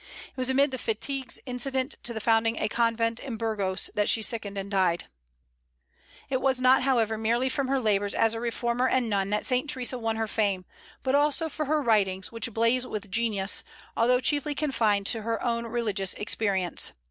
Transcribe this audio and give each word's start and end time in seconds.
It 0.29 0.35
was 0.35 0.49
amid 0.49 0.71
the 0.71 0.79
fatigues 0.79 1.39
incident 1.45 1.93
to 2.01 2.11
the 2.11 2.19
founding 2.19 2.57
a 2.57 2.67
convent 2.67 3.19
in 3.19 3.37
Burgos 3.37 3.91
that 3.93 4.09
she 4.09 4.23
sickened 4.23 4.57
and 4.57 4.71
died. 4.71 5.05
It 6.27 6.41
was 6.41 6.59
not, 6.59 6.81
however, 6.81 7.19
merely 7.19 7.49
from 7.49 7.67
her 7.67 7.79
labors 7.79 8.15
as 8.15 8.33
a 8.33 8.39
reformer 8.39 8.87
and 8.87 9.11
nun 9.11 9.29
that 9.29 9.45
Saint 9.45 9.69
Theresa 9.69 9.99
won 9.99 10.15
her 10.15 10.25
fame, 10.25 10.65
but 11.03 11.13
also 11.13 11.49
for 11.49 11.65
her 11.65 11.83
writings, 11.83 12.31
which 12.31 12.51
blaze 12.51 12.87
with 12.87 13.11
genius, 13.11 13.63
although 13.95 14.19
chiefly 14.19 14.55
confined 14.55 15.05
to 15.05 15.21
her 15.21 15.39
own 15.45 15.67
religious 15.67 16.15
experience. 16.15 16.93